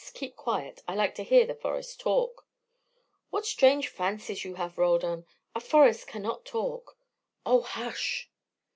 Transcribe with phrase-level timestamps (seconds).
[0.15, 0.81] Keep quiet.
[0.87, 2.47] I like to hear the forest talk."
[3.29, 5.27] "What strange fancies you have, Roldan.
[5.53, 6.97] A forest cannot talk."
[7.45, 8.27] "Oh hush."